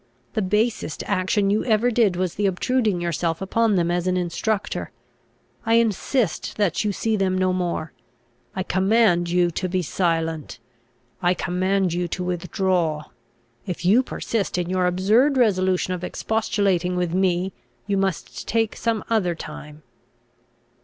The 0.33 0.41
basest 0.41 1.03
action 1.05 1.51
you 1.51 1.63
ever 1.65 1.91
did 1.91 2.15
was 2.15 2.33
the 2.33 2.47
obtruding 2.47 3.01
yourself 3.01 3.39
upon 3.39 3.75
them 3.75 3.91
as 3.91 4.07
an 4.07 4.17
instructor. 4.17 4.89
I 5.63 5.75
insist 5.75 6.57
that 6.57 6.83
you 6.83 6.91
see 6.91 7.15
them 7.15 7.37
no 7.37 7.53
more. 7.53 7.93
I 8.55 8.63
command 8.63 9.29
you 9.29 9.51
to 9.51 9.69
be 9.69 9.83
silent. 9.83 10.57
I 11.21 11.35
command 11.35 11.93
you 11.93 12.07
to 12.07 12.23
withdraw. 12.23 13.03
If 13.67 13.85
you 13.85 14.01
persist 14.01 14.57
in 14.57 14.71
your 14.71 14.87
absurd 14.87 15.37
resolution 15.37 15.93
of 15.93 16.03
expostulating 16.03 16.95
with 16.95 17.13
me, 17.13 17.53
you 17.85 17.95
must 17.95 18.47
take 18.47 18.75
some 18.75 19.03
other 19.07 19.35
time." 19.35 19.83